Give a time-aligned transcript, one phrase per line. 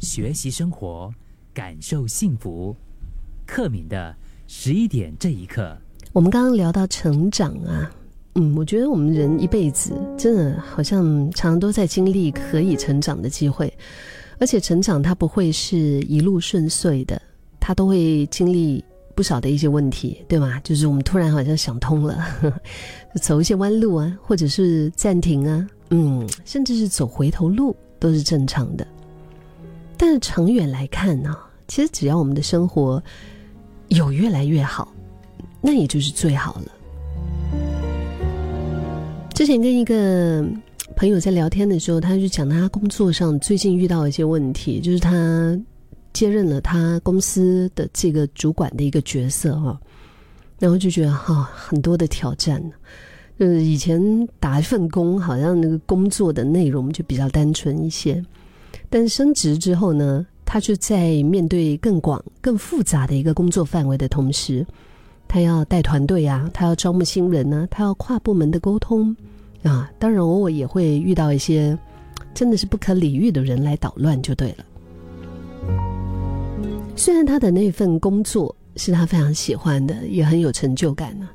[0.00, 1.12] 学习生活，
[1.52, 2.74] 感受幸福。
[3.46, 4.14] 克敏的
[4.46, 5.76] 十一点这一刻，
[6.12, 7.90] 我们刚刚聊到成长啊，
[8.34, 13.72] 嗯，我觉得我们人一辈子真的好像常常都在经历可以成长的机会，
[14.38, 17.20] 而且成长它不会是一路顺遂的，
[17.58, 18.84] 它都会经历
[19.14, 20.60] 不少的一些问题，对吗？
[20.62, 22.22] 就是我们突然好像想通了，
[23.22, 28.86] 走一些弯路啊，或者是暂停啊，嗯，甚至是走回头路都是正常的。
[29.98, 31.36] 但是长远来看呢，
[31.66, 33.02] 其实只要我们的生活
[33.88, 34.94] 有越来越好，
[35.60, 36.72] 那也就是最好了。
[39.34, 40.46] 之前跟一个
[40.94, 45.60] 朋友在聊天的时候，他就讲他工作上最近遇到一些问题，就是他
[46.12, 49.80] 接任了他公司的这个主管的一个角色哈，
[50.58, 52.62] 然后就觉得哈很多的挑战，
[53.38, 54.00] 就是以前
[54.38, 58.24] 打一份工，好像那个工作的内容就比较单纯一些。
[58.90, 64.66] 但升职之后呢，他就在面对更广、更复杂的一个工作范围的同时，
[65.26, 69.14] 他要带团队啊，他要招募新人呢，他要跨部门的沟通
[69.62, 71.78] 啊，当然偶尔也会遇到一些
[72.32, 74.64] 真的是不可理喻的人来捣乱，就对了。
[76.96, 81.28] 虽然他的那份工作是他非常喜欢的，也很有成就感呢，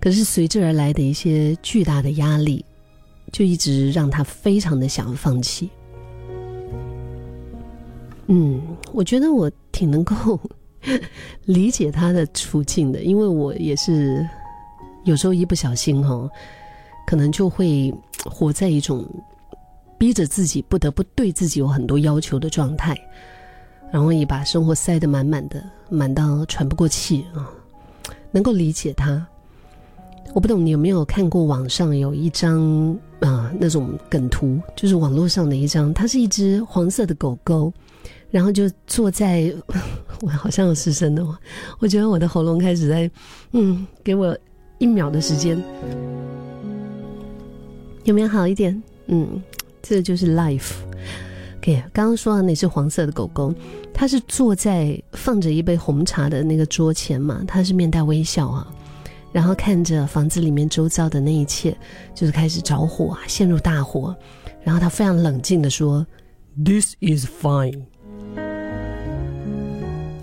[0.00, 2.64] 可是随之而来的一些巨大的压力，
[3.32, 5.68] 就一直让他非常的想要放弃。
[8.32, 10.38] 嗯，我觉得我挺能够
[11.46, 14.24] 理解他的处境的，因为我也是
[15.02, 16.30] 有时候一不小心哈，
[17.04, 17.92] 可能就会
[18.24, 19.04] 活在一种
[19.98, 22.96] 逼着自己不得不对自己有很多要求的状态，
[23.90, 27.50] 然后也把生活塞得满满的，满到喘不过气啊，
[28.30, 29.26] 能够理解他。
[30.32, 37.72] 我不懂你有没有看过网上有一张啊那种梗图，就是网络上的一张，它是一只黄色的狗狗。
[38.30, 39.52] 然后就坐在，
[40.22, 41.38] 我好像有失声的话，
[41.78, 43.10] 我觉得我的喉咙开始在，
[43.52, 44.36] 嗯，给我
[44.78, 45.60] 一秒的时间，
[48.04, 48.82] 有没有好一点？
[49.06, 49.42] 嗯，
[49.82, 50.72] 这就是 life。
[51.58, 53.52] OK，刚刚说的那只黄色的狗狗，
[53.92, 58.66] 它是坐在放着一杯红茶的那个桌前嘛，它是面带微笑啊，
[59.30, 61.76] 然后看着房子里面周遭的那一切，
[62.14, 64.16] 就是开始着火啊，陷入大火，
[64.62, 66.06] 然后它非常冷静的说
[66.64, 67.82] ：“This is fine。”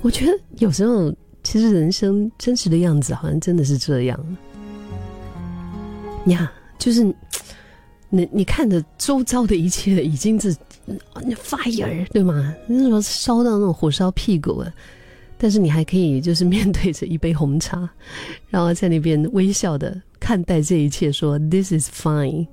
[0.02, 1.14] 我觉得有时候，
[1.44, 4.38] 其实人生真实的样子好像真的是这样。
[6.28, 7.04] 呀，就是
[8.10, 10.56] 你你看着周遭的一切已经是
[11.36, 12.54] fire 对吗？
[12.68, 14.74] 那什么烧到那种火烧屁股了，
[15.38, 17.90] 但是你还可以就是面对着一杯红茶，
[18.50, 22.48] 然后在那边微笑的看待这一切，说 This is fine。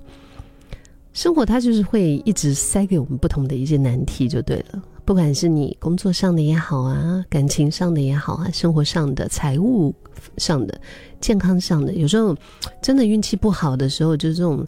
[1.12, 4.82] 生活它就是会一直塞给我们不同的一些难题，就对了。
[5.04, 9.94] 不管是你工作上的也好啊，感情上的也好啊，生活上的、财务
[10.38, 10.81] 上的、
[11.20, 12.34] 健康上的，有时候
[12.81, 14.66] 真的运气不好的时候，就是这种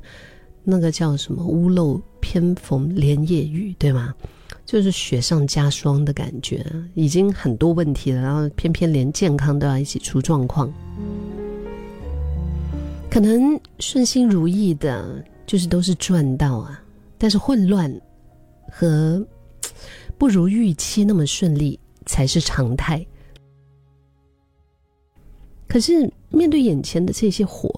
[0.62, 4.14] 那个叫什么“屋漏偏逢连夜雨”，对吗？
[4.66, 10.70] 就是雪上加霜的感觉，已经很多问题了，然后偏偏连健康都要一起出状况。
[13.08, 16.78] 可能顺心如意的，就是都是赚到啊，
[17.16, 17.90] 但是混乱
[18.70, 19.26] 和。
[20.18, 23.04] 不如预期那么顺利才是常态。
[25.68, 27.68] 可是面对眼前的这些火，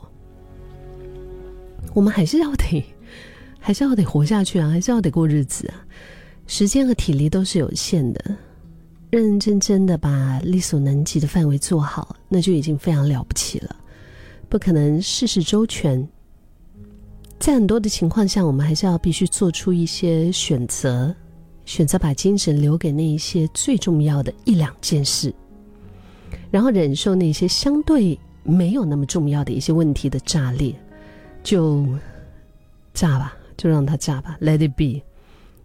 [1.95, 2.85] 我们还是要得，
[3.59, 5.85] 还是要得活下去啊，还是要得过日子啊。
[6.47, 8.37] 时间和体力都是有限的，
[9.11, 13.75] 认认真真的把力所能及的范围做好，那就已经非常了不起了。
[14.49, 16.09] 不可能事事周全，
[17.39, 21.15] 在很多的情况下，我们还是要必须做出一些选择。
[21.69, 25.33] 选择把精神留给那一些最重要的一两件事，
[26.51, 30.75] 然后忍受那些相对没有那么重要的一些问题的炸裂，
[31.43, 31.87] 就
[32.95, 35.03] 炸吧，就让它炸吧，Let it be，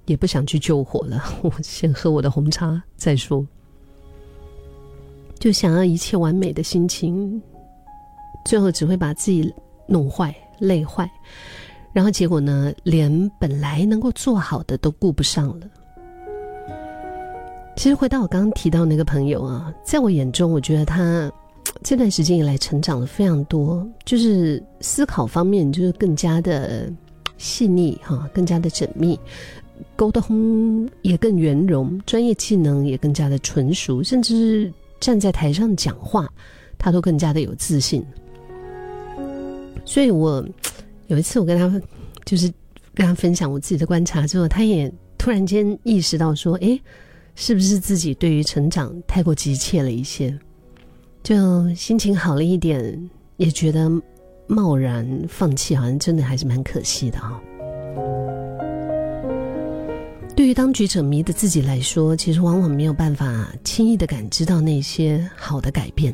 [0.06, 3.48] 也不想去救火了， 我先喝我的红茶再说。
[5.40, 7.42] 就想要一切完美的心情，
[8.46, 9.54] 最后只会把自己
[9.88, 11.10] 弄坏、累坏，
[11.94, 15.68] 然后结果呢，连本来能够做好的都顾不上了。
[17.76, 21.32] 其实回到我刚刚提到那个朋友啊，在我眼中，我觉得他
[21.84, 26.90] 这段时间以来成长了非常多，就是思考方面就是更加的
[27.38, 29.20] 细腻哈，更加的缜密，
[29.96, 36.30] 沟通也更圆融，专业技能也更加的纯熟，甚至站在台上讲话，
[36.78, 38.06] 他都更加的有自信。
[39.84, 40.46] 所以我
[41.08, 41.82] 有一次我跟他
[42.24, 42.52] 就是
[42.94, 44.92] 跟他分享我自己的观察之后，他也。
[45.16, 46.78] 突然间意识到说，哎，
[47.36, 50.38] 是不是自己对于成长太过急切了一些？
[51.24, 53.90] 就心情好了一点，也觉得
[54.48, 57.42] 贸然放弃，好像真的还是蛮可惜的哈。
[60.36, 66.14] 对于当局者迷的自己来说，其实往往没有办法轻易的感知到那些好的改变，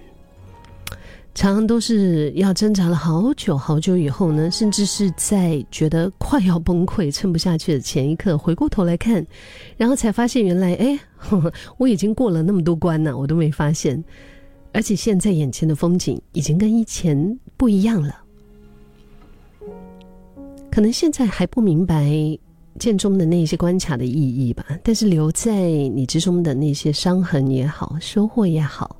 [1.35, 9.25] 常常都是要挣扎了好久好久以后呢，甚至是在觉得快要崩溃、撑不下去的前一刻，回过头来看，
[9.77, 10.99] 然后才发现原来，哎，
[11.77, 14.03] 我已经过了那么多关呢，我都没发现，
[14.73, 18.15] 而且现在眼前的风景已经跟以前不一样了，
[20.69, 22.37] 可能现在还不明白。
[22.77, 28.95] 剑中的那些关卡的意义吧，但是留在你之中的那些伤痕也好，收获也好，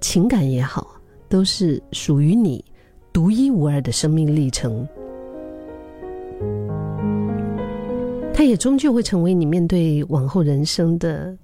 [0.00, 1.00] 情感也好，
[1.32, 2.62] 都是属于你
[3.10, 4.86] 独一无二的生命历程。
[8.34, 11.34] 它也终究会成为你面对往后人生的，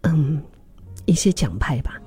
[0.00, 0.40] 嗯，
[1.04, 2.00] 一些奖牌吧。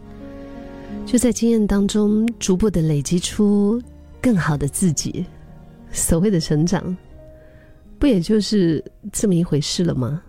[1.05, 3.79] 就在经验当中，逐步的累积出
[4.19, 5.23] 更好的自己。
[5.91, 6.97] 所谓的成长。
[7.99, 10.23] 不也就是这么一回事了吗？